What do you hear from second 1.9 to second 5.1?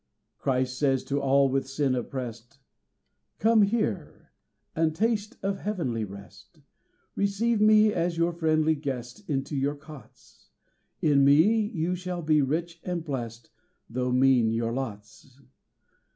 oppressed, "Come here, and